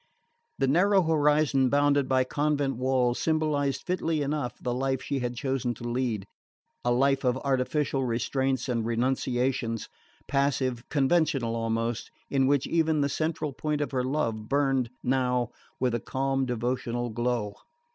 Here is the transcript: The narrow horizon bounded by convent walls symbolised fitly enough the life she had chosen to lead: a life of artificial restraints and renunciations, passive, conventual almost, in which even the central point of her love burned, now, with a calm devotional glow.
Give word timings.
The 0.57 0.65
narrow 0.67 1.03
horizon 1.03 1.69
bounded 1.69 2.09
by 2.09 2.23
convent 2.23 2.77
walls 2.77 3.19
symbolised 3.19 3.83
fitly 3.85 4.23
enough 4.23 4.57
the 4.59 4.73
life 4.73 5.03
she 5.03 5.19
had 5.19 5.35
chosen 5.35 5.75
to 5.75 5.83
lead: 5.83 6.25
a 6.83 6.91
life 6.91 7.23
of 7.23 7.37
artificial 7.45 8.03
restraints 8.03 8.67
and 8.67 8.83
renunciations, 8.83 9.89
passive, 10.27 10.89
conventual 10.89 11.55
almost, 11.55 12.09
in 12.31 12.47
which 12.47 12.65
even 12.65 13.01
the 13.01 13.09
central 13.09 13.53
point 13.53 13.79
of 13.79 13.91
her 13.91 14.03
love 14.03 14.49
burned, 14.49 14.89
now, 15.03 15.51
with 15.79 15.93
a 15.93 15.99
calm 15.99 16.47
devotional 16.47 17.11
glow. 17.11 17.53